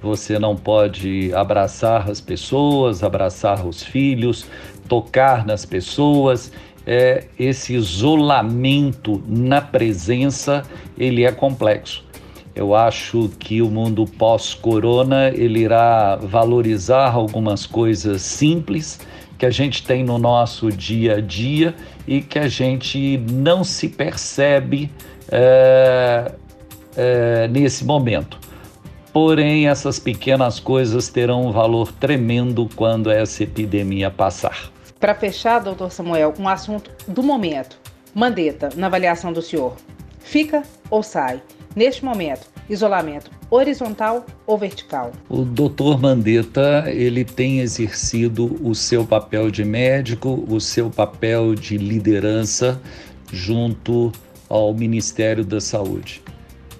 [0.00, 4.46] você não pode abraçar as pessoas, abraçar os filhos,
[4.88, 6.50] tocar nas pessoas,
[6.86, 10.62] é, esse isolamento na presença,
[10.96, 12.07] ele é complexo.
[12.58, 18.98] Eu acho que o mundo pós-corona ele irá valorizar algumas coisas simples
[19.38, 21.72] que a gente tem no nosso dia a dia
[22.04, 24.90] e que a gente não se percebe
[25.30, 26.32] é,
[26.96, 28.40] é, nesse momento.
[29.12, 34.72] Porém, essas pequenas coisas terão um valor tremendo quando essa epidemia passar.
[34.98, 37.78] Para fechar, doutor Samuel, um assunto do momento.
[38.12, 39.76] Mandetta, na avaliação do senhor,
[40.18, 41.40] fica ou sai?
[41.78, 45.12] Neste momento, isolamento horizontal ou vertical?
[45.28, 51.78] O doutor Mandetta, ele tem exercido o seu papel de médico, o seu papel de
[51.78, 52.82] liderança
[53.32, 54.10] junto
[54.48, 56.20] ao Ministério da Saúde.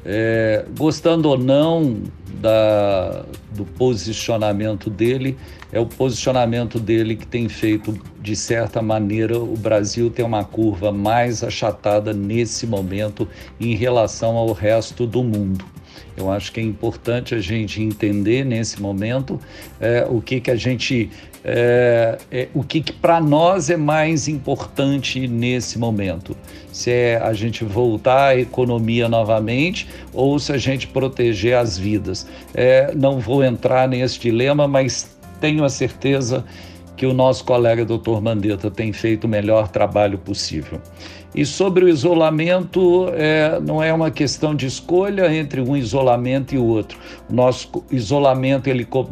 [0.05, 2.03] É, gostando ou não
[2.40, 3.24] da,
[3.55, 5.38] do posicionamento dele,
[5.72, 10.90] é o posicionamento dele que tem feito, de certa maneira, o Brasil ter uma curva
[10.90, 13.28] mais achatada nesse momento
[13.60, 15.64] em relação ao resto do mundo.
[16.16, 19.40] Eu acho que é importante a gente entender nesse momento
[19.80, 21.10] é, o que, que a gente.
[21.44, 26.36] É, é, o que, que para nós é mais importante nesse momento.
[26.72, 32.26] Se é a gente voltar à economia novamente ou se a gente proteger as vidas.
[32.52, 36.45] É, não vou entrar nesse dilema, mas tenho a certeza
[36.97, 40.80] que o nosso colega doutor Mandetta tem feito o melhor trabalho possível.
[41.34, 46.59] E sobre o isolamento, é, não é uma questão de escolha entre um isolamento e
[46.59, 46.99] o outro.
[47.30, 49.09] O nosso isolamento ele co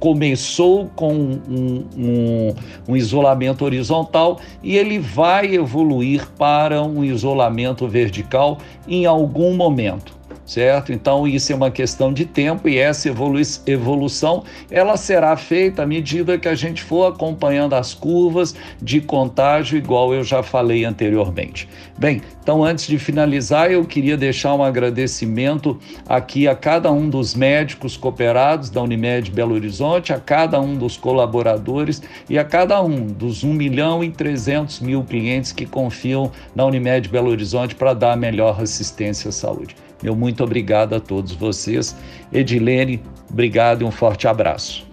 [0.00, 2.54] começou com um, um,
[2.88, 10.17] um, isolamento horizontal e ele vai evoluir para um isolamento vertical em algum momento
[10.48, 10.92] certo?
[10.92, 15.86] Então isso é uma questão de tempo e essa evolu evolução ela será feita à
[15.86, 21.68] medida que a gente for acompanhando as curvas de contágio, igual eu já falei anteriormente.
[21.98, 25.78] Bem, então antes de finalizar, eu queria deixar um agradecimento
[26.08, 30.96] aqui a cada um dos médicos cooperados da Unimed Belo Horizonte, a cada um dos
[30.96, 36.64] colaboradores e a cada um dos 1 milhão e 300 mil clientes que confiam na
[36.64, 39.76] Unimed Belo Horizonte para dar a melhor assistência à saúde.
[40.02, 41.96] Meu muito obrigado a todos vocês.
[42.32, 44.86] Edilene, obrigado e um forte abraço.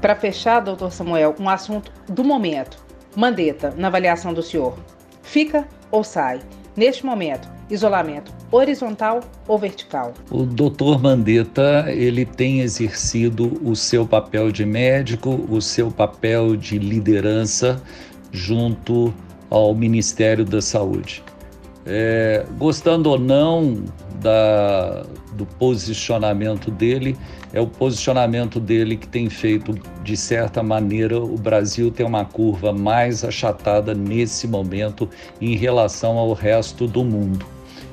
[0.00, 2.78] Para fechar, doutor Samuel, um assunto do momento.
[3.16, 4.78] Mandetta, na avaliação do senhor,
[5.22, 6.40] fica ou sai?
[6.76, 10.14] Neste momento, isolamento horizontal ou vertical?
[10.30, 16.78] O doutor Mandetta, ele tem exercido o seu papel de médico, o seu papel de
[16.78, 17.80] liderança
[18.32, 19.12] junto
[19.48, 21.22] ao Ministério da Saúde.
[21.86, 23.84] É, gostando ou não
[24.20, 27.16] da, do posicionamento dele,
[27.52, 32.72] é o posicionamento dele que tem feito, de certa maneira, o Brasil ter uma curva
[32.72, 35.08] mais achatada nesse momento
[35.40, 37.44] em relação ao resto do mundo.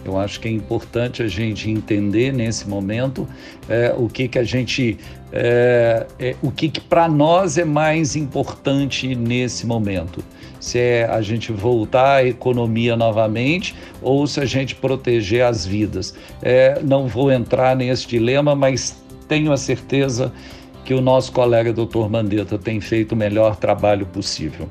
[0.05, 3.27] Eu acho que é importante a gente entender nesse momento
[3.67, 4.97] é, o que, que a gente.
[5.33, 10.23] É, é, o que, que para nós é mais importante nesse momento.
[10.67, 16.13] Se é a gente voltar à economia novamente ou se a gente proteger as vidas.
[16.41, 20.33] É, não vou entrar nesse dilema, mas tenho a certeza
[20.83, 24.67] que o nosso colega doutor Mandetta tem feito o melhor trabalho possível.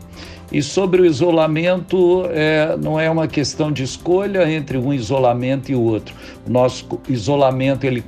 [0.53, 5.75] E sobre o isolamento, é, não é uma questão de escolha entre um isolamento e
[5.75, 6.15] o outro.
[6.47, 8.03] O nosso isolamento ele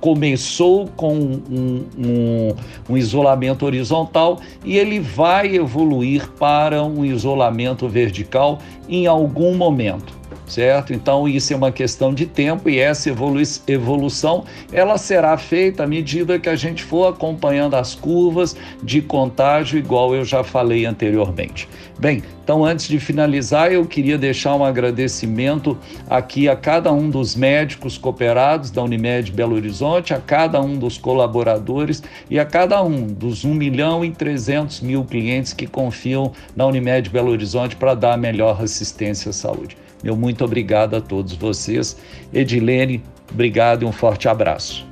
[0.00, 2.54] começou com um, um,
[2.88, 10.92] um, isolamento horizontal e ele vai evoluir para um isolamento vertical em algum momento certo?
[10.92, 15.86] Então isso é uma questão de tempo e essa evolu evolução ela será feita à
[15.86, 21.68] medida que a gente for acompanhando as curvas de contágio, igual eu já falei anteriormente.
[21.98, 25.76] Bem, então antes de finalizar, eu queria deixar um agradecimento
[26.08, 30.96] aqui a cada um dos médicos cooperados da Unimed Belo Horizonte, a cada um dos
[30.96, 36.66] colaboradores e a cada um dos 1 milhão e 300 mil clientes que confiam na
[36.66, 39.76] Unimed Belo Horizonte para dar a melhor assistência à saúde.
[40.02, 41.96] Meu muito obrigado a todos vocês.
[42.32, 44.88] Edilene, obrigado e um forte abraço.